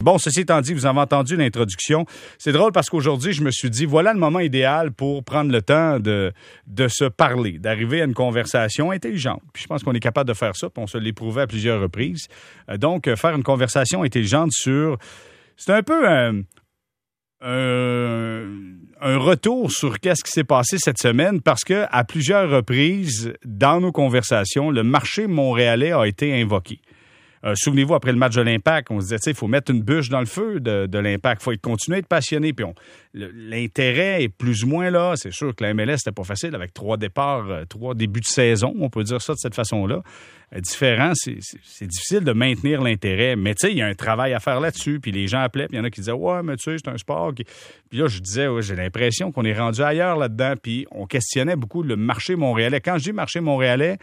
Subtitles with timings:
[0.00, 2.06] Bon, ceci étant dit, vous avez entendu l'introduction.
[2.38, 5.60] C'est drôle parce qu'aujourd'hui, je me suis dit, voilà le moment idéal pour prendre le
[5.60, 6.32] temps de,
[6.86, 9.42] se parler, d'arriver à une conversation intelligente.
[9.52, 11.80] Puis je pense qu'on est capable de faire ça, puis on se l'éprouvé à plusieurs
[11.80, 12.28] reprises.
[12.70, 14.98] Euh, donc, euh, faire une conversation intelligente sur...
[15.56, 16.42] C'est un peu un,
[17.40, 23.80] un, retour sur qu'est-ce qui s'est passé cette semaine parce que à plusieurs reprises dans
[23.80, 26.80] nos conversations, le marché montréalais a été invoqué.
[27.44, 30.08] Euh, souvenez-vous, après le match de l'Impact, on se disait, il faut mettre une bûche
[30.08, 31.42] dans le feu de, l'Impact.
[31.42, 32.52] Il faut continuer de passionner.
[32.52, 32.66] Puis
[33.14, 35.14] l'intérêt est plus ou moins là.
[35.16, 38.26] C'est sûr que la MLS, c'était pas facile avec trois départs, euh, trois débuts de
[38.26, 38.74] saison.
[38.80, 40.02] On peut dire ça de cette façon-là.
[40.54, 43.36] Euh, différent, c'est difficile de maintenir l'intérêt.
[43.36, 44.98] Mais tu sais, il y a un travail à faire là-dessus.
[45.00, 46.76] Puis les gens appelaient, puis il y en a qui disaient, ouais, mais tu sais,
[46.82, 47.32] c'est un sport.
[47.34, 50.54] Puis là, je disais, j'ai l'impression qu'on est rendu ailleurs là-dedans.
[50.60, 52.80] Puis on questionnait beaucoup le marché montréalais.
[52.80, 53.98] Quand je dis marché montréalais,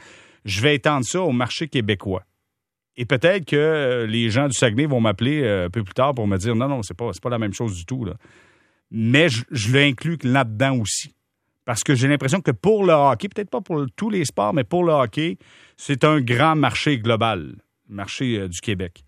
[0.46, 2.24] je vais étendre ça au marché québécois.
[2.98, 6.14] Et peut-être que euh, les gens du Saguenay vont m'appeler euh, un peu plus tard
[6.14, 8.08] pour me dire non, non, c'est pas, pas la même chose du tout.
[8.90, 11.14] Mais je, l'inclus là-dedans aussi.
[11.66, 14.64] Parce que j'ai l'impression que pour le hockey, peut-être pas pour tous les sports, mais
[14.64, 15.38] pour le hockey,
[15.78, 17.56] c'est un grand marché global,
[17.90, 19.04] marché euh, du Québec.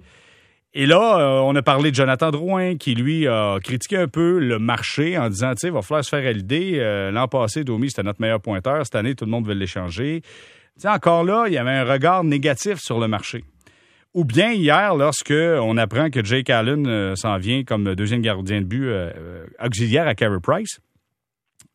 [0.74, 4.60] Et là, on a parlé de Jonathan Drouin, qui, lui, a critiqué un peu le
[4.60, 6.78] marché en disant, tu sais, il va falloir se faire à l'idée.
[7.12, 8.86] L'an passé, Domi, c'était notre meilleur pointeur.
[8.86, 10.22] Cette année, tout le monde veut l'échanger.
[10.22, 13.44] Tu sais, encore là, il y avait un regard négatif sur le marché.
[14.18, 18.62] Ou bien hier, lorsque on apprend que Jake Allen euh, s'en vient comme deuxième gardien
[18.62, 20.80] de but euh, euh, auxiliaire à Carey Price,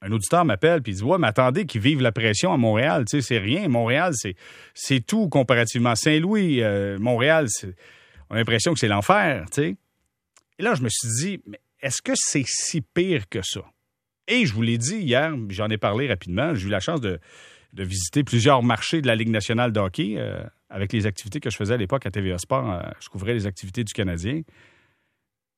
[0.00, 3.04] un auditeur m'appelle et dit Ouais, mais attendez qu'ils vivent la pression à Montréal.
[3.08, 3.68] Tu sais, c'est rien.
[3.68, 4.34] Montréal, c'est,
[4.74, 5.94] c'est tout comparativement.
[5.94, 6.60] Saint-Louis,
[6.98, 7.46] Montréal,
[8.28, 9.44] on a l'impression que c'est l'enfer.
[9.52, 9.76] Tu sais.
[10.58, 13.62] Et là, je me suis dit Mais est-ce que c'est si pire que ça
[14.26, 16.56] Et je vous l'ai dit hier, j'en ai parlé rapidement.
[16.56, 17.20] J'ai eu la chance de,
[17.72, 20.18] de visiter plusieurs marchés de la Ligue nationale de hockey
[20.72, 23.46] avec les activités que je faisais à l'époque à TVA Sport, euh, je couvrais les
[23.46, 24.40] activités du Canadien.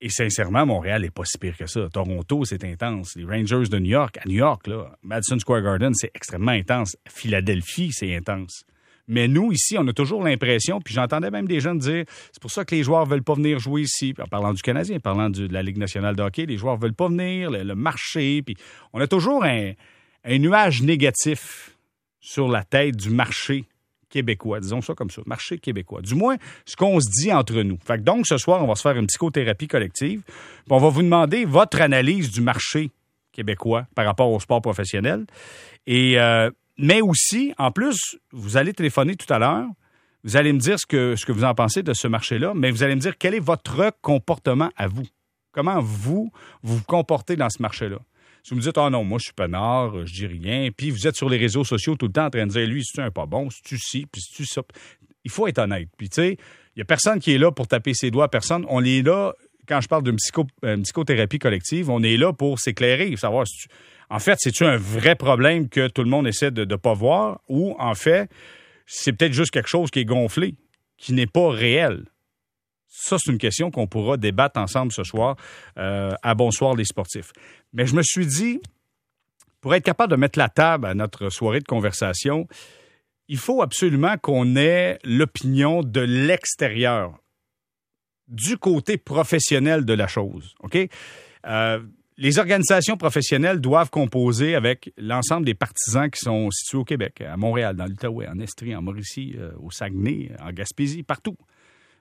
[0.00, 1.88] Et sincèrement, Montréal n'est pas si pire que ça.
[1.90, 3.14] Toronto, c'est intense.
[3.14, 6.96] Les Rangers de New York, à New York, là, Madison Square Garden, c'est extrêmement intense.
[7.08, 8.64] Philadelphie, c'est intense.
[9.06, 12.50] Mais nous, ici, on a toujours l'impression, puis j'entendais même des gens dire, c'est pour
[12.50, 14.14] ça que les joueurs veulent pas venir jouer ici.
[14.18, 16.94] En parlant du Canadien, en parlant de la Ligue nationale de hockey, les joueurs veulent
[16.94, 18.56] pas venir, le, marché, puis
[18.92, 19.74] on a toujours un
[20.26, 21.76] nuage négatif
[22.18, 23.66] sur la tête du marché
[24.14, 26.00] québécois, disons ça comme ça, marché québécois.
[26.00, 27.78] Du moins, ce qu'on se dit entre nous.
[27.84, 30.22] Fait donc, ce soir, on va se faire une psychothérapie collective.
[30.70, 32.92] on va vous demander votre analyse du marché
[33.32, 35.26] québécois par rapport au sport professionnel.
[35.88, 39.66] Euh, mais aussi, en plus, vous allez téléphoner tout à l'heure.
[40.22, 42.94] Vous allez me dire ce que, vous en pensez de ce marché-là, mais vous allez
[42.94, 45.06] me dire quel est votre comportement à vous.
[45.50, 46.30] Comment vous
[46.62, 47.98] vous comportez dans ce marché-là?
[48.44, 50.90] Si vous me dites, ah non, moi, je suis peinard, euh, je dis rien, puis
[50.90, 53.00] vous êtes sur les réseaux sociaux tout le temps en train de dire, lui, c'est
[53.00, 54.60] un pas bon, c'est-tu ci, puis c'est-tu ça.
[55.24, 55.88] Il faut être honnête.
[55.96, 58.66] Puis, tu sais, il n'y a personne qui est là pour taper ses doigts, personne.
[58.68, 59.32] On est là,
[59.66, 63.66] quand je parle psycho, euh, psychothérapie collective, on est là pour s'éclairer, savoir si
[64.10, 67.40] en fait, c'est-tu un vrai problème que tout le monde essaie de ne pas voir,
[67.48, 68.28] ou en fait,
[68.86, 70.54] c'est peut-être juste quelque chose qui est gonflé,
[70.98, 72.04] qui n'est pas réel.
[72.96, 75.34] Ça, c'est une question qu'on pourra débattre ensemble ce soir
[75.78, 77.32] euh, à Bonsoir les sportifs.
[77.72, 78.60] Mais je me suis dit,
[79.60, 82.46] pour être capable de mettre la table à notre soirée de conversation,
[83.26, 87.18] il faut absolument qu'on ait l'opinion de l'extérieur,
[88.28, 90.54] du côté professionnel de la chose.
[91.46, 91.80] Euh,
[92.16, 97.36] les organisations professionnelles doivent composer avec l'ensemble des partisans qui sont situés au Québec, à
[97.36, 101.36] Montréal, dans l'Outaouais, en Estrie, en Mauricie, euh, au Saguenay, en Gaspésie, partout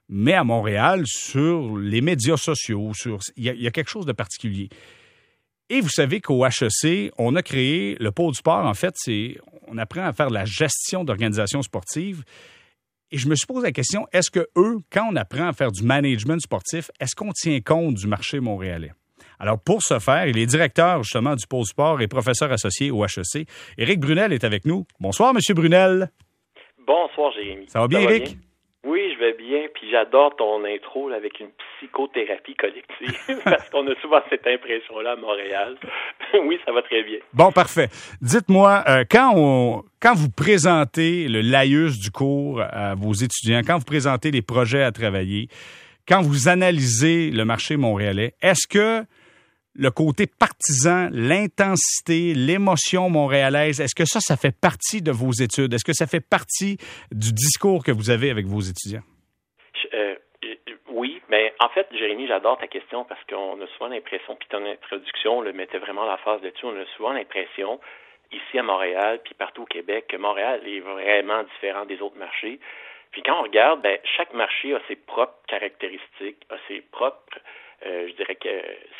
[0.09, 4.69] mais à Montréal, sur les médias sociaux, sur il y, a quelque chose de particulier.
[5.69, 8.65] Et vous savez qu'au HEC, on a créé le pôle du sport.
[8.65, 9.37] En fait, c'est
[9.67, 12.23] on apprend à faire la gestion d'organisations sportives.
[13.11, 15.71] Et je me suis posé la question est-ce que eux, quand on apprend à faire
[15.71, 18.91] du management sportif, est-ce qu'on tient compte du marché montréalais?
[19.39, 23.03] Alors, pour ce faire, il est directeur justement du pôle sport et professeur associé au
[23.03, 23.47] HEC.
[23.77, 24.85] Éric Brunel est avec nous.
[24.99, 26.11] Bonsoir, Monsieur Brunel.
[26.85, 27.65] Bonsoir, Jérémy.
[27.67, 28.37] Ça va bien, Éric?
[28.85, 33.95] Oui, je vais bien, puis j'adore ton intro avec une psychothérapie collective, parce qu'on a
[34.01, 35.77] souvent cette impression-là à Montréal.
[36.45, 37.19] oui, ça va très bien.
[37.33, 37.87] Bon, parfait.
[38.21, 43.85] Dites-moi, euh, quand quand vous présentez le laïus du cours à vos étudiants, quand vous
[43.85, 45.47] présentez les projets à travailler,
[46.05, 49.05] quand vous analysez le marché montréalais, est-ce que
[49.75, 55.73] le côté partisan, l'intensité, l'émotion montréalaise, est-ce que ça, ça fait partie de vos études?
[55.73, 56.77] Est-ce que ça fait partie
[57.11, 59.03] du discours que vous avez avec vos étudiants?
[59.93, 60.15] Euh,
[60.89, 64.65] oui, mais en fait, Jérémy, j'adore ta question parce qu'on a souvent l'impression, puis ton
[64.65, 67.79] introduction le mettait vraiment la phase dessus, on a souvent l'impression,
[68.31, 72.59] ici à Montréal, puis partout au Québec, que Montréal est vraiment différent des autres marchés.
[73.11, 77.39] Puis quand on regarde, ben, chaque marché a ses propres caractéristiques, a ses propres,
[77.85, 78.49] euh, je dirais que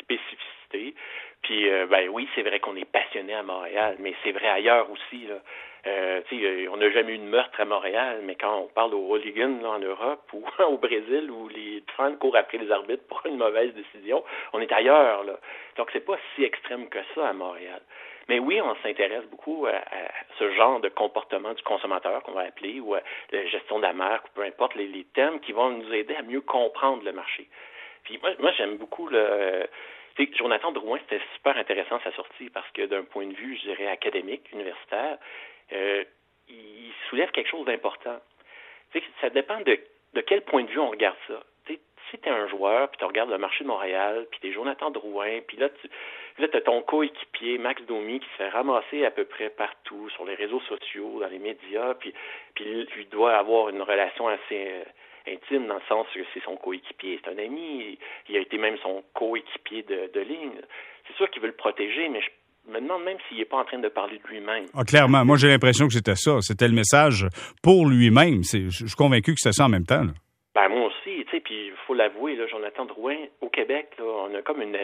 [0.00, 0.94] spécificités.
[1.42, 4.90] Puis euh, ben oui, c'est vrai qu'on est passionné à Montréal, mais c'est vrai ailleurs
[4.90, 5.28] aussi.
[5.86, 9.62] Euh, on n'a jamais eu de meurtre à Montréal, mais quand on parle aux hooligans
[9.64, 13.74] en Europe ou au Brésil où les fans courent après les arbitres pour une mauvaise
[13.74, 15.24] décision, on est ailleurs.
[15.24, 15.34] Là.
[15.76, 17.80] Donc c'est pas si extrême que ça à Montréal.
[18.28, 19.82] Mais oui, on s'intéresse beaucoup à,
[20.38, 23.02] ce genre de comportement du consommateur qu'on va appeler ou à
[23.32, 26.22] la gestion de la marque ou peu importe les thèmes qui vont nous aider à
[26.22, 27.46] mieux comprendre le marché.
[28.04, 29.66] Puis moi, moi j'aime beaucoup le
[30.36, 33.88] Jonathan Drouin, c'était super intéressant sa sortie parce que d'un point de vue, je dirais,
[33.88, 35.18] académique, universitaire,
[35.72, 36.04] euh,
[36.48, 38.18] il soulève quelque chose d'important.
[39.20, 39.78] Ça dépend de,
[40.26, 41.42] quel point de vue on regarde ça.
[41.66, 44.52] si tu es un joueur, puis tu regardes le marché de Montréal, puis tu es
[44.52, 45.88] Jonathan Drouin, puis là, tu
[46.38, 50.24] là, as ton coéquipier, Max Domi, qui se fait ramasser à peu près partout, sur
[50.24, 52.14] les réseaux sociaux, dans les médias, puis,
[52.54, 54.84] puis lui doit avoir une relation assez euh,
[55.26, 57.98] intime dans le sens que c'est son coéquipier, c'est un ami,
[58.28, 60.60] il a été même son coéquipier de, de ligne.
[61.06, 63.64] C'est sûr qu'il veut le protéger, mais je me demande même s'il n'est pas en
[63.64, 64.66] train de parler de lui-même.
[64.74, 67.26] Ah, clairement, moi j'ai l'impression que c'était ça, c'était le message
[67.62, 68.42] pour lui-même.
[68.44, 70.04] Je suis convaincu que c'était ça en même temps.
[70.54, 74.34] Ben moi aussi, tu sais, puis il faut l'avouer, Jonathan Drouin, au Québec, là, on
[74.34, 74.76] a comme une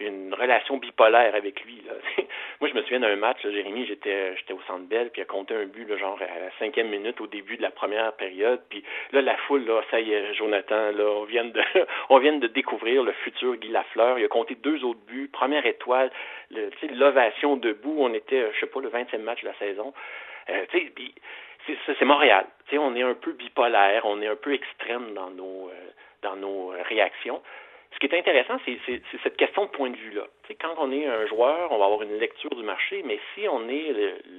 [0.00, 1.82] une relation bipolaire avec lui.
[1.86, 1.92] Là.
[2.60, 5.26] Moi, je me souviens d'un match, Jérémy, j'étais j'étais au Centre Bell, puis il a
[5.26, 8.60] compté un but, genre à la cinquième minute, au début de la première période.
[8.68, 8.82] Puis
[9.12, 11.60] là, la foule, là, ça y est, Jonathan, là, on vient de
[12.08, 14.18] on vient de découvrir le futur Guy Lafleur.
[14.18, 16.10] Il a compté deux autres buts, première étoile,
[16.94, 17.96] l'ovation debout.
[17.98, 19.92] On était, je sais pas, le 20e match de la saison.
[20.48, 20.64] Euh,
[21.86, 22.46] c'est Montréal.
[22.72, 25.90] on est un peu bipolaire, on est un peu extrême dans nos euh,
[26.22, 27.40] dans nos réactions
[27.92, 30.26] ce qui est intéressant, c'est cette question de point de vue-là.
[30.60, 33.68] Quand on est un joueur, on va avoir une lecture du marché, mais si on
[33.68, 33.92] est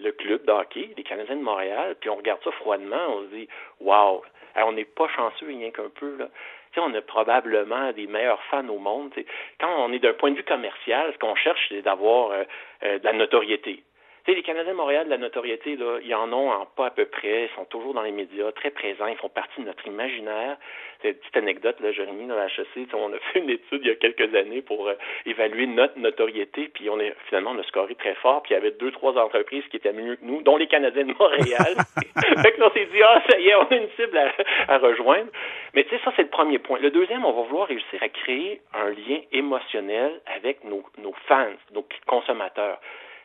[0.04, 3.36] le, club de hockey, les Canadiens de Montréal, puis on regarde ça froidement, on se
[3.36, 3.48] dit
[3.82, 4.24] Wow,
[4.56, 6.18] on n'est pas chanceux rien qu'un peu.
[6.18, 6.30] Là.
[6.78, 9.12] on a probablement des meilleurs fans au monde.
[9.60, 12.44] Quand on est d'un point de vue commercial, ce qu'on cherche, c'est d'avoir euh,
[12.84, 13.84] euh, de la notoriété.
[14.24, 16.88] Tu sais, les Canadiens de Montréal, de la notoriété, là, ils en ont en pas
[16.88, 19.66] à peu près, ils sont toujours dans les médias, très présents, ils font partie de
[19.66, 20.58] notre imaginaire.
[21.02, 23.88] C'est une petite anecdote, là, Jérémy, dans la HEC, on a fait une étude il
[23.88, 24.94] y a quelques années pour euh,
[25.26, 28.58] évaluer notre notoriété, puis on est finalement on a scoré très fort, puis il y
[28.58, 31.76] avait deux, trois entreprises qui étaient mieux que nous, dont les Canadiens de Montréal.
[32.44, 34.22] fait que là, on s'est dit, ah, ça y est, on a une cible
[34.68, 35.32] à, rejoindre.
[35.74, 36.80] Mais tu sais, ça, c'est le premier point.
[36.80, 41.58] Le deuxième, on va vouloir réussir à créer un lien émotionnel avec nos, nos fans,
[41.74, 42.80] nos consommateurs.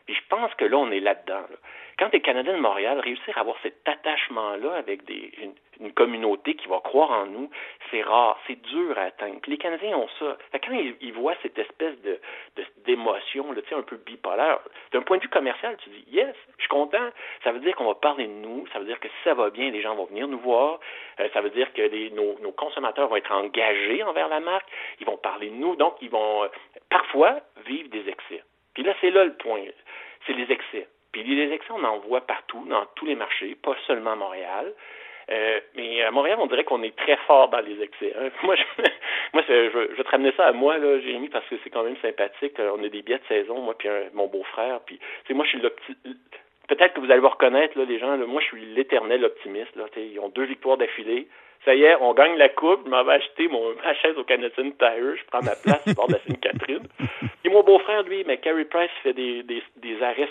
[0.06, 1.42] Puis je pense que là, on est là-dedans.
[1.98, 5.32] Quand tu es Canadien de Montréal, réussir à avoir cet attachement-là avec des,
[5.80, 7.50] une, communauté qui va croire en nous,
[7.90, 9.40] c'est rare, c'est dur à atteindre.
[9.40, 10.36] Puis les Canadiens ont ça.
[10.52, 12.20] quand ils, voient cette espèce de
[12.84, 14.60] d'émotion, tu sais, un peu bipolaire,
[14.92, 17.10] d'un point de vue commercial, tu dis yes, je suis content.
[17.44, 18.66] Ça veut dire qu'on va parler de nous.
[18.72, 20.80] Ça veut dire que si ça va bien, les gens vont venir nous voir.
[21.20, 24.68] Euh, ça veut dire que les, nos, nos, consommateurs vont être engagés envers la marque.
[25.00, 25.76] Ils vont parler de nous.
[25.76, 26.48] Donc, ils vont euh,
[26.90, 28.42] parfois vivre des excès.
[28.74, 29.62] Puis là, c'est là le point
[30.26, 30.88] c'est les excès.
[31.12, 34.72] Puis les excès, on en voit partout, dans tous les marchés, pas seulement à Montréal.
[35.28, 38.12] Euh, mais à Montréal, on dirait qu'on est très fort dans les excès.
[38.16, 38.28] Hein.
[38.44, 38.82] Moi, je,
[39.32, 42.54] moi, je, te ramener ça à moi, là, Jérémy, parce que c'est quand même sympathique.
[42.58, 44.80] On a des billets de saison, moi puis mon beau-frère.
[44.86, 45.00] Puis,
[45.30, 45.60] moi, je suis
[46.68, 48.16] Peut-être que vous allez vous reconnaître, là, les gens.
[48.18, 49.74] moi, je suis l'éternel optimiste.
[49.76, 51.28] Là, ils ont deux victoires d'affilée
[51.64, 54.24] ça y est, on gagne la coupe, je m'en vais acheter mon, ma chaise au
[54.24, 56.86] Canadian Tire, je prends ma place au bord de la Sainte-Catherine.
[57.44, 60.28] Et mon beau-frère, lui, mais Carey Price fait des, des, des arrêts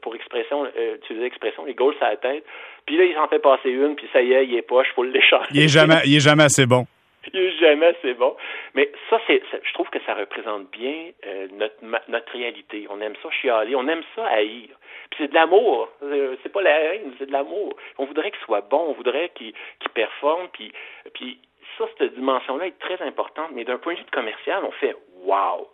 [0.00, 2.44] pour expression, euh, utiliser l'expression, les goals à la tête.
[2.86, 5.04] Puis là, il s'en fait passer une, puis ça y est, il est poche, faut
[5.04, 5.48] l'échanger.
[5.52, 6.86] Il est jamais, il est jamais assez bon.
[7.34, 8.36] Est jamais assez bon.
[8.74, 11.76] Mais ça, c'est, je trouve que ça représente bien euh, notre,
[12.08, 12.86] notre réalité.
[12.90, 14.68] On aime ça chialer, on aime ça haïr.
[15.10, 15.88] Puis c'est de l'amour.
[16.02, 17.76] Euh, c'est pas la haine, c'est de l'amour.
[17.98, 19.52] On voudrait qu'il soit bon, on voudrait qu'il
[19.94, 20.48] performe.
[20.52, 20.72] Puis,
[21.14, 21.38] puis
[21.76, 23.50] ça, cette dimension-là est très importante.
[23.52, 25.68] Mais d'un point de vue commercial, on fait wow.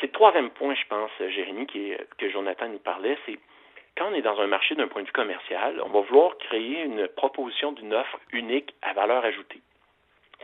[0.00, 3.38] C'est le troisième point, je pense, Jérémy, qui que Jonathan nous parlait, c'est
[3.96, 6.82] quand on est dans un marché d'un point de vue commercial, on va vouloir créer
[6.82, 9.60] une proposition d'une offre unique à valeur ajoutée.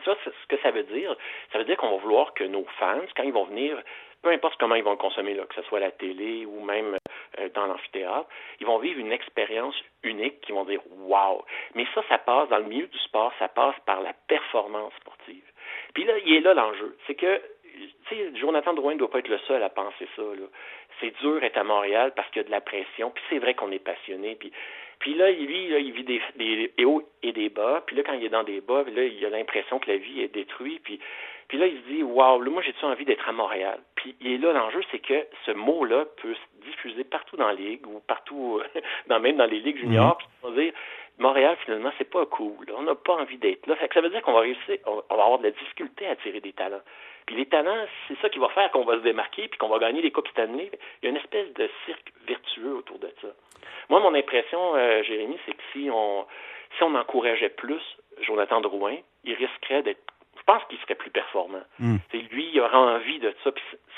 [0.04, 1.14] Ça, ce que ça veut dire,
[1.52, 3.80] ça veut dire qu'on va vouloir que nos fans, quand ils vont venir,
[4.22, 6.96] peu importe comment ils vont consommer, que ce soit à la télé ou même
[7.38, 8.28] euh, dans l'amphithéâtre,
[8.60, 11.44] ils vont vivre une expérience unique qui vont dire wow.
[11.74, 15.44] Mais ça, ça passe dans le milieu du sport, ça passe par la performance sportive.
[15.94, 16.96] Puis là, il est là l'enjeu.
[17.06, 17.40] C'est que
[18.08, 20.22] tu sais, Jonathan Drouin ne doit pas être le seul à penser ça.
[21.00, 23.10] C'est dur d'être à Montréal parce qu'il y a de la pression.
[23.10, 24.36] Puis c'est vrai qu'on est passionné.
[24.36, 24.52] Puis
[25.02, 27.82] puis là, lui, là, il vit des, des, hauts et des bas.
[27.84, 30.20] Puis là, quand il est dans des bas, là, il a l'impression que la vie
[30.20, 30.80] est détruite.
[30.84, 31.00] Puis,
[31.48, 33.80] puis là, il se dit, waouh, moi, j'ai-tu envie d'être à Montréal?
[33.96, 37.84] Puis et là, l'enjeu, c'est que ce mot-là peut se diffuser partout dans la ligue
[37.88, 38.62] ou partout,
[39.08, 40.12] dans, même dans les ligues juniors.
[40.12, 40.18] Mhm.
[40.18, 40.72] Puis on va dire,
[41.18, 42.64] Montréal, finalement, c'est pas cool.
[42.76, 43.74] On n'a pas envie d'être là.
[43.74, 46.12] Fait que ça veut dire qu'on va réussir, on va avoir de la difficulté à
[46.12, 46.80] attirer des talents.
[47.26, 49.78] Puis les talents, c'est ça qui va faire qu'on va se démarquer puis qu'on va
[49.78, 50.70] gagner des Coupes Stanley.
[51.02, 53.28] Il y a une espèce de cirque vertueux autour de ça.
[53.88, 56.26] Moi, mon impression, euh, Jérémy, c'est que si on
[56.76, 57.82] si on encourageait plus
[58.22, 60.12] Jonathan Drouin, il risquerait d'être
[60.42, 61.62] je pense qu'il serait plus performant.
[61.78, 61.98] Hmm.
[62.32, 63.50] Lui, il aura envie de ça.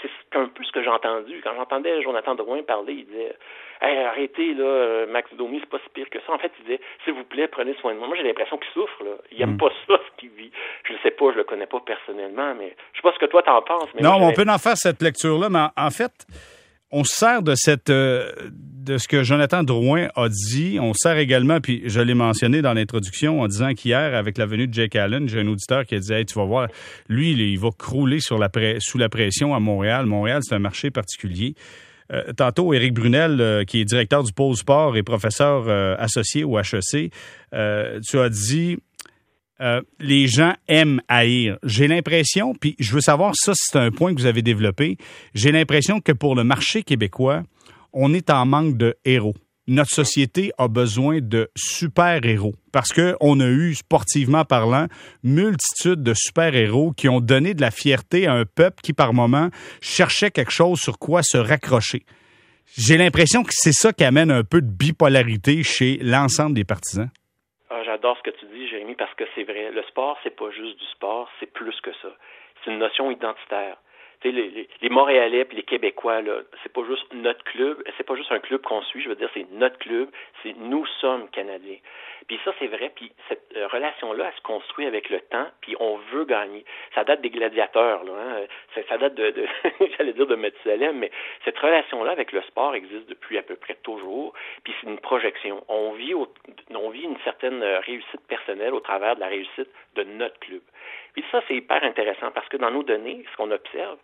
[0.03, 1.41] c'est un peu ce que j'ai entendu.
[1.43, 3.35] Quand j'entendais Jonathan Drouin parler, il disait
[3.81, 6.33] arrêtez, là, Max Domi, c'est pas si pire que ça.
[6.33, 8.09] En fait, il disait S'il vous plaît, prenez soin de moi.
[8.09, 9.05] Moi, j'ai l'impression qu'il souffre.
[9.05, 9.13] Là.
[9.33, 9.59] Il aime hmm.
[9.59, 10.44] pas ça, ce qu'il vit.
[11.19, 13.89] Pas, je le connais pas personnellement, mais je sais pas ce que toi t'en penses.
[13.95, 16.27] Mais non, on peut en faire cette lecture-là, mais en fait,
[16.95, 20.79] on sert de cette euh, de ce que Jonathan Drouin a dit.
[20.81, 24.69] On sert également, puis je l'ai mentionné dans l'introduction en disant qu'hier, avec la venue
[24.69, 26.69] de Jake Allen, j'ai un auditeur qui a dit hey, tu vas voir,
[27.09, 30.07] lui, il, va crouler sur la sous la pression à Montréal.
[30.07, 31.55] Montréal, c'est un marché particulier.
[32.13, 35.69] Euh, tantôt, Éric Brunel, euh, qui est directeur du pôle sport et professeur
[35.99, 37.11] associé au HEC,
[38.07, 38.79] tu as dit
[39.65, 41.57] euh, les gens aiment haïr.
[41.65, 44.99] J'ai l'impression, puis je veux savoir, ça c'est un point que vous avez développé,
[45.35, 47.43] j'ai l'impression que pour le marché québécois,
[47.95, 49.35] on est en manque de héros.
[49.67, 54.89] Notre société a besoin de super-héros parce qu'on a eu, sportivement parlant,
[55.23, 59.49] multitude de super-héros qui ont donné de la fierté à un peuple qui, par moment,
[59.81, 62.05] cherchait quelque chose sur quoi se raccrocher.
[62.77, 67.09] J'ai l'impression que c'est ça qui amène un peu de bipolarité chez l'ensemble des partisans.
[67.77, 69.73] Ah, j'adore ce que tu dis, Jérémy, parce que c'est vrai.
[69.73, 72.09] Le sport, c'est pas juste du sport, c'est plus que ça.
[72.63, 73.79] C'est une notion identitaire.
[74.23, 78.15] Les, les, les, Montréalais et les Québécois, là, c'est pas juste notre club, c'est pas
[78.15, 80.09] juste un club qu'on suit, je veux dire, c'est notre club,
[80.43, 81.77] c'est nous sommes Canadiens.
[82.27, 85.77] Puis ça, c'est vrai, puis cette euh, relation-là, elle se construit avec le temps, puis
[85.79, 86.65] on veut gagner.
[86.95, 88.83] Ça date des gladiateurs, là, hein?
[88.89, 89.47] ça, date de,
[89.99, 91.11] j'allais dire de Methusalem, mais
[91.45, 95.63] cette relation-là avec le sport existe depuis à peu près toujours, puis c'est une projection.
[95.69, 100.05] On vit, on vit une certaine euh, réussite personnelle au travers de la réussite de
[100.05, 100.63] notre club.
[101.15, 103.99] Puis ça, c'est hyper intéressant parce que dans nos données, ce qu'on observe,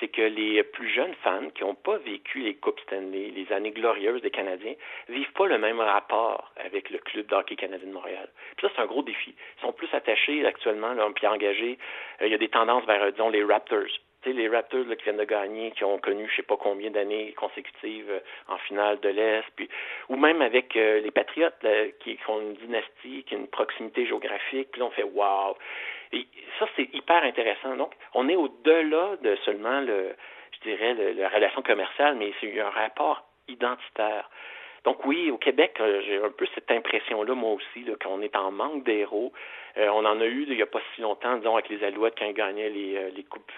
[0.00, 3.70] c'est que les plus jeunes fans qui n'ont pas vécu les Coupes Stanley, les années
[3.70, 4.74] glorieuses des Canadiens,
[5.08, 8.28] vivent pas le même rapport avec le club d'hockey canadien de Montréal.
[8.56, 9.34] Puis ça, c'est un gros défi.
[9.58, 11.78] Ils sont plus attachés actuellement, là, puis engagés.
[12.20, 14.00] Euh, il y a des tendances vers, disons, les Raptors.
[14.26, 18.10] Les Raptors qui viennent de gagner, qui ont connu je sais pas combien d'années consécutives
[18.10, 19.68] euh, en finale de l'Est, puis
[20.08, 21.54] ou même avec euh, les Patriotes
[22.00, 25.58] qui, qui, ont une dynastie, qui ont une proximité géographique, puis là on fait wow.
[26.14, 26.26] Et
[26.58, 27.76] ça, c'est hyper intéressant.
[27.76, 30.14] Donc, on est au-delà de seulement le,
[30.52, 34.30] je dirais, la relation commerciale, mais c'est un rapport identitaire.
[34.84, 38.50] Donc oui, au Québec, euh, j'ai un peu cette impression-là, moi aussi, qu'on est en
[38.50, 39.32] manque d'héros.
[39.78, 42.14] Euh, on en a eu il n'y a pas si longtemps, disons, avec les Alouettes
[42.18, 43.52] quand ils gagnaient les, euh, les coupes...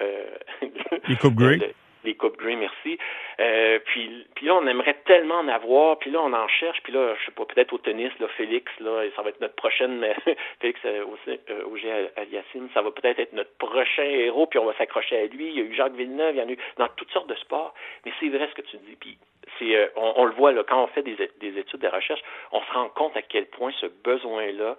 [1.08, 2.98] les coupes Grey les Coupes Grey, merci.
[3.40, 6.92] Euh, puis, puis là, on aimerait tellement en avoir, puis là, on en cherche, puis
[6.92, 10.04] là, je sais pas, peut-être au tennis, là, Félix, là, ça va être notre prochaine,
[10.60, 11.04] Félix euh,
[11.50, 15.48] euh Aliassime, ça va peut-être être notre prochain héros, puis on va s'accrocher à lui.
[15.48, 17.34] Il y a eu Jacques Villeneuve, il y en a eu dans toutes sortes de
[17.36, 17.74] sports,
[18.04, 19.18] mais c'est vrai ce que tu dis, puis
[19.58, 22.22] c'est, euh, on, le voit là, quand on fait des, des, études, des recherches,
[22.52, 24.76] on se rend compte à quel point ce besoin-là,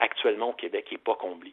[0.00, 1.52] actuellement au Québec, n'est pas comblé.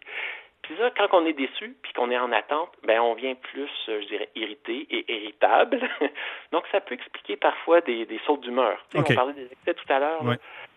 [0.65, 3.69] Puis ça, quand on est déçu, puis qu'on est en attente, ben on vient plus,
[3.87, 5.79] euh, je dirais, irrité et irritable.
[6.51, 8.83] Donc ça peut expliquer parfois des, des sautes d'humeur.
[8.95, 10.23] On parlait des excès tout à l'heure.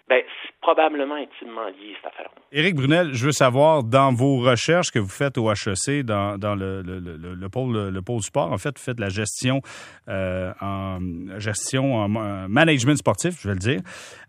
[0.09, 2.31] Ben, c'est probablement intimement lié, cette affaire.
[2.51, 6.55] Éric Brunel, je veux savoir, dans vos recherches que vous faites au HEC, dans, dans
[6.55, 9.61] le, le, le, le, pôle, le pôle sport, en fait, vous faites la gestion
[10.09, 10.99] euh, en
[11.39, 12.09] gestion en
[12.49, 13.81] management sportif, je vais le dire.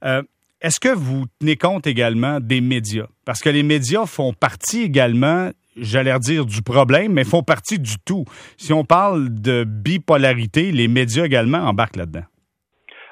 [0.03, 0.21] Euh,
[0.61, 3.07] est-ce que vous tenez compte également des médias?
[3.25, 7.95] Parce que les médias font partie également, j'allais dire du problème, mais font partie du
[8.05, 8.25] tout.
[8.57, 12.27] Si on parle de bipolarité, les médias également embarquent là-dedans.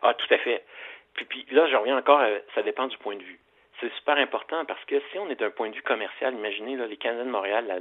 [0.02, 0.66] Ah, tout à fait.
[1.14, 2.22] Puis, puis là, je reviens encore,
[2.54, 3.40] ça dépend du point de vue.
[3.80, 6.98] C'est super important parce que si on est d'un point de vue commercial, imaginez les
[6.98, 7.80] Canadiens de Montréal, la,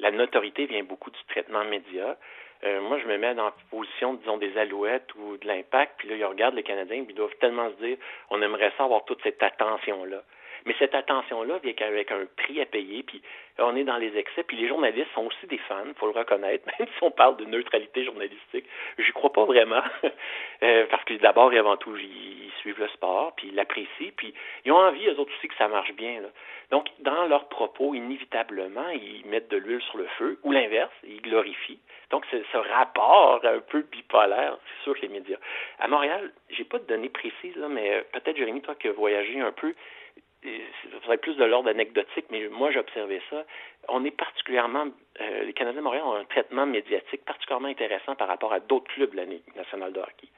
[0.00, 2.16] la notoriété vient beaucoup du traitement média.
[2.64, 6.08] Euh, moi, je me mets dans la position, disons, des alouettes ou de l'impact, puis
[6.08, 7.98] là, ils regardent les Canadiens, puis ils doivent tellement se dire,
[8.30, 10.22] on aimerait ça avoir toute cette attention-là.
[10.66, 13.22] Mais cette attention-là vient avec un prix à payer, puis
[13.58, 16.66] on est dans les excès, puis les journalistes sont aussi des fans, faut le reconnaître,
[16.78, 18.64] même si on parle de neutralité journalistique,
[18.98, 19.82] je crois pas vraiment,
[20.62, 24.32] euh, parce que d'abord et avant tout, ils, suivent le sport, puis ils l'apprécient, puis
[24.64, 26.22] ils ont envie, eux autres aussi, que ça marche bien.
[26.22, 26.28] Là.
[26.70, 31.20] Donc, dans leurs propos, inévitablement, ils mettent de l'huile sur le feu, ou l'inverse, ils
[31.20, 31.80] glorifient.
[32.10, 35.36] Donc, ce rapport un peu bipolaire, c'est sûr que les médias.
[35.78, 38.92] À Montréal, j'ai pas de données précises, là, mais euh, peut-être, Jérémy, toi qui as
[38.92, 39.74] voyagé un peu,
[40.44, 43.44] ça serait plus de l'ordre anecdotique, mais moi j'observais ça.
[43.88, 44.86] On est particulièrement,
[45.20, 48.92] euh, les Canadiens de Montréal ont un traitement médiatique particulièrement intéressant par rapport à d'autres
[48.92, 50.28] clubs de la nationale de hockey.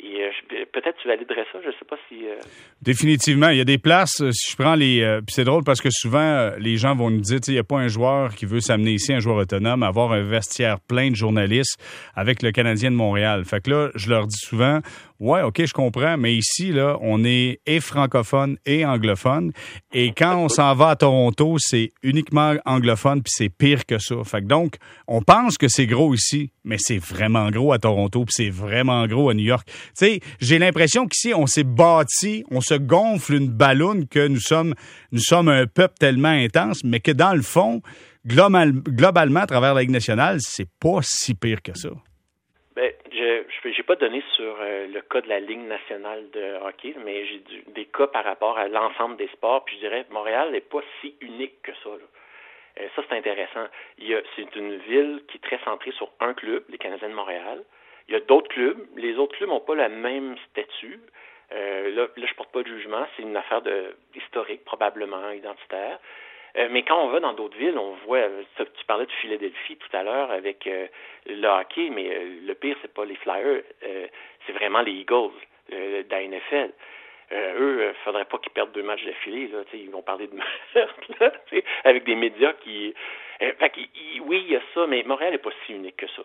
[0.00, 2.26] Et euh, peut-être tu validerais ça, je ne sais pas si.
[2.26, 2.36] Euh,
[2.82, 4.20] Définitivement, il y a des places.
[4.20, 7.20] Euh, si je prends les, puis c'est drôle parce que souvent les gens vont nous
[7.20, 10.12] dire, il n'y a pas un joueur qui veut s'amener ici, un joueur autonome, avoir
[10.12, 11.78] un vestiaire plein de journalistes
[12.16, 13.44] avec le Canadien de Montréal.
[13.44, 14.80] Fait que là, je leur dis souvent,
[15.24, 19.52] Ouais, OK, je comprends, mais ici, là, on est et francophone et anglophone.
[19.94, 24.16] Et quand on s'en va à Toronto, c'est uniquement anglophone, puis c'est pire que ça.
[24.24, 24.76] Fait donc,
[25.08, 29.06] on pense que c'est gros ici, mais c'est vraiment gros à Toronto, puis c'est vraiment
[29.06, 29.66] gros à New York.
[29.66, 34.40] Tu sais, j'ai l'impression qu'ici, on s'est bâti, on se gonfle une ballonne que nous
[34.40, 34.74] sommes,
[35.10, 37.80] nous sommes un peuple tellement intense, mais que dans le fond,
[38.26, 41.88] globalement, à travers la Ligue nationale, c'est pas si pire que ça.
[43.86, 47.84] Pas donné sur euh, le cas de la Ligue nationale de hockey, mais j'ai des
[47.84, 49.64] cas par rapport à l'ensemble des sports.
[49.64, 51.90] Puis je dirais Montréal n'est pas si unique que ça.
[51.90, 53.66] Euh, ça, c'est intéressant.
[54.36, 57.62] C'est une ville qui est très centrée sur un club, les Canadiens de Montréal.
[58.08, 58.78] Il y a d'autres clubs.
[58.96, 61.00] Les autres clubs n'ont pas le même statut.
[61.52, 63.06] Euh, là, là, je porte pas de jugement.
[63.16, 65.98] C'est une affaire de, historique, probablement, identitaire.
[66.56, 69.76] Euh, mais quand on va dans d'autres villes, on voit, euh, tu parlais de Philadelphie
[69.76, 70.86] tout à l'heure avec euh,
[71.26, 73.62] le hockey, mais le pire, c'est pas les Flyers,
[74.46, 75.32] c'est vraiment les Eagles
[75.70, 76.20] de la
[77.56, 79.48] eux, il faudrait pas qu'ils perdent deux matchs d'affilée.
[79.48, 80.36] Là, ils vont parler de
[80.74, 82.94] meurtre avec des médias qui.
[83.40, 83.72] fait
[84.20, 86.22] oui, il y a ça, mais Montréal n'est pas si unique que ça.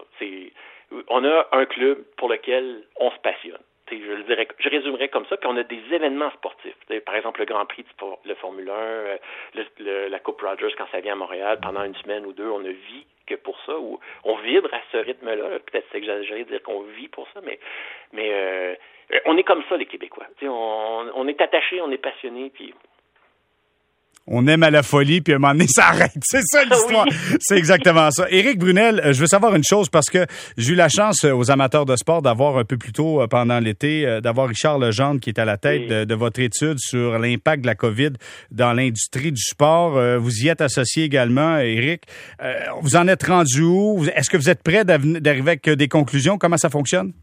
[1.07, 5.25] on a un club pour lequel on se passionne je le dirais, je résumerais comme
[5.25, 5.37] ça.
[5.37, 6.75] Puis on a des événements sportifs.
[7.05, 7.85] Par exemple, le Grand Prix,
[8.25, 9.17] le Formule 1, euh,
[9.79, 12.59] le, la Coupe Rogers quand ça vient à Montréal, pendant une semaine ou deux, on
[12.59, 15.59] ne vit que pour ça, ou on vibre à ce rythme-là.
[15.59, 17.59] Peut-être c'est exagéré de dire qu'on vit pour ça, mais,
[18.17, 18.75] euh,
[19.25, 20.27] on est comme ça, les Québécois.
[20.43, 22.73] On, on est attachés, on est passionnés, puis
[24.31, 26.11] on aime à la folie, puis à un moment donné, ça arrête.
[26.21, 27.05] C'est ça l'histoire.
[27.39, 28.27] C'est exactement ça.
[28.29, 30.25] Éric Brunel, euh, je veux savoir une chose parce que
[30.57, 33.27] j'ai eu la chance euh, aux amateurs de sport d'avoir un peu plus tôt euh,
[33.27, 37.61] pendant l'été, d'avoir Richard Legendre qui est à la tête de, votre étude sur l'impact
[37.61, 38.11] de la COVID
[38.51, 39.91] dans l'industrie du sport.
[40.19, 42.03] Vous y êtes associé également, Éric.
[42.81, 44.03] Vous en êtes rendu où?
[44.15, 46.37] Est-ce que vous êtes prêt d'arriver avec des conclusions?
[46.37, 47.13] Comment ça fonctionne?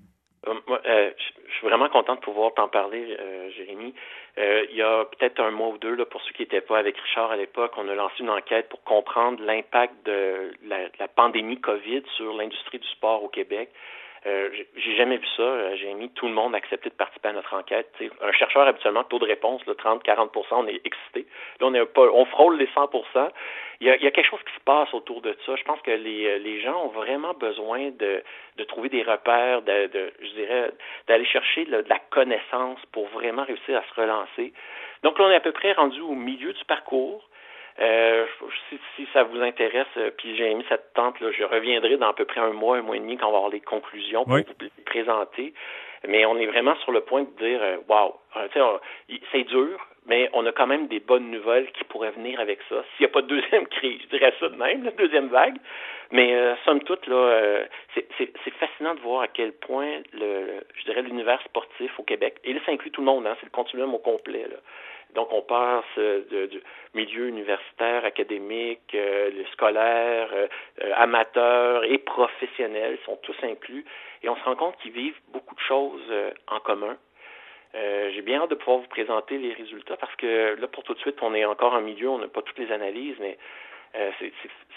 [0.47, 3.17] je suis vraiment content de pouvoir t'en parler,
[3.57, 3.95] Jérémy.
[4.39, 6.79] Euh, il y a peut-être un mois ou deux, là, pour ceux qui n'étaient pas
[6.79, 11.09] avec Richard à l'époque, on a lancé une enquête pour comprendre l'impact de la, la,
[11.09, 13.71] pandémie COVID sur l'industrie du sport au Québec.
[14.27, 17.33] Euh, j'ai jamais vu ça, euh, j'ai mis tout le monde accepté de participer à
[17.33, 17.89] notre enquête.
[18.21, 21.27] un chercheur, habituellement, taux de réponse, 30-40% on est excité.
[21.61, 22.91] Là, on, est on frôle les 100
[23.81, 25.55] il y, a, il y, a, quelque chose qui se passe autour de ça.
[25.55, 28.23] Je pense que les, euh, gens ont vraiment besoin de,
[28.57, 30.71] de trouver des repères, de, de je dirais,
[31.07, 34.53] d'aller chercher de la connaissance pour vraiment réussir à se relancer.
[35.03, 37.29] Donc là, on est à peu près rendu au milieu du parcours.
[37.79, 38.27] Euh,
[38.71, 42.09] si, si, ça vous intéresse, euh, puis j'ai mis cette tente, là, je reviendrai dans
[42.09, 44.25] à peu près un mois, un mois et demi quand on va avoir les conclusions
[44.25, 45.53] pour vous présenter.
[46.09, 48.15] Mais on est vraiment sur le point de dire, euh, wow,
[49.33, 52.77] c'est dur, mais on a quand même des bonnes nouvelles qui pourraient venir avec ça.
[52.97, 55.57] S'il n'y a pas de deuxième crise, je dirais ça de même, la deuxième vague.
[56.13, 60.85] Mais euh, somme toute, là, euh, c'est fascinant de voir à quel point le, je
[60.85, 63.51] dirais l'univers sportif au Québec, et là, ça inclut tout le monde, hein, c'est le
[63.51, 64.47] continuum au complet.
[64.49, 64.57] Là.
[65.15, 66.61] Donc, on passe euh, du
[66.95, 73.85] milieu universitaire, académique, euh, scolaire, euh, amateur et professionnel, sont tous inclus.
[74.23, 76.13] Et on se rend compte qu'ils vivent beaucoup de choses
[76.49, 76.97] en commun.
[77.75, 80.99] J'ai bien hâte de pouvoir vous présenter les résultats parce que là, pour tout de
[80.99, 83.37] suite, on est encore en milieu, on n'a pas toutes les analyses, mais
[83.99, 84.11] euh,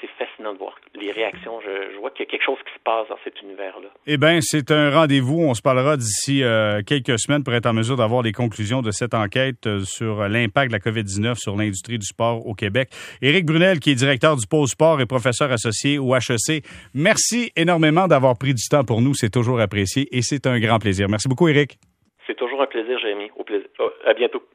[0.01, 1.59] c'est fascinant de voir les réactions.
[1.61, 3.89] Je, vois qu'il y a quelque chose qui se passe dans cet univers-là.
[4.07, 5.41] Eh bien, c'est un rendez-vous.
[5.41, 8.91] On se parlera d'ici euh, quelques semaines pour être en mesure d'avoir les conclusions de
[8.91, 12.89] cette enquête euh, sur l'impact de la COVID-19 sur l'industrie du sport au Québec.
[13.21, 18.07] Éric Brunel, qui est directeur du pôle sport et professeur associé au HEC, merci énormément
[18.07, 19.13] d'avoir pris du temps pour nous.
[19.13, 21.07] C'est toujours apprécié et c'est un grand plaisir.
[21.09, 21.77] Merci beaucoup, Éric.
[22.25, 23.31] C'est toujours un plaisir, Jérémy.
[23.35, 23.67] Au plaisir.
[23.79, 23.89] Oh,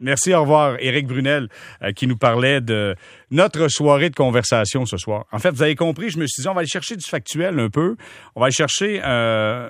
[0.00, 0.76] Merci, au revoir.
[0.80, 1.48] Éric Brunel,
[1.82, 2.94] euh, qui nous parlait de
[3.30, 5.26] notre soirée de conversation ce soir.
[5.32, 7.58] En fait, vous avez compris, je me suis dit, on va aller chercher du factuel
[7.58, 7.96] un peu.
[8.34, 9.68] On va aller chercher euh,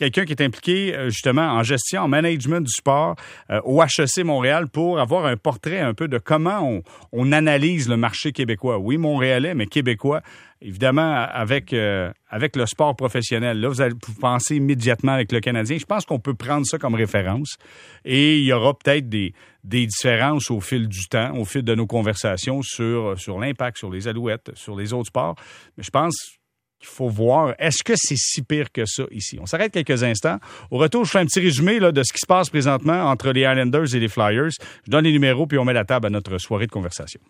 [0.00, 3.16] quelqu'un qui est impliqué euh, justement en gestion, en management du sport
[3.50, 6.80] euh, au HEC Montréal pour avoir un portrait un peu de comment
[7.12, 8.78] on, analyse le marché québécois.
[8.78, 10.22] Oui, montréalais, mais québécois.
[10.62, 13.60] Évidemment, avec, euh, avec le sport professionnel.
[13.60, 15.78] Là, vous allez penser immédiatement avec le Canadien.
[15.78, 17.56] Je pense qu'on peut prendre ça comme référence.
[18.04, 19.32] Et il y aura peut-être des,
[19.64, 23.90] des différences au fil du temps, au fil de nos conversations sur, sur l'impact, sur
[23.90, 25.36] les alouettes, sur les autres sports.
[25.76, 26.39] Mais je pense
[26.80, 27.54] qu'il faut voir.
[27.58, 29.38] Est-ce que c'est si pire que ça ici?
[29.40, 30.38] On s'arrête quelques instants.
[30.70, 33.42] Au retour, je fais un petit résumé de ce qui se passe présentement entre les
[33.42, 34.50] Islanders et les Flyers.
[34.86, 37.20] Je donne les numéros puis on met la table à notre soirée de conversation.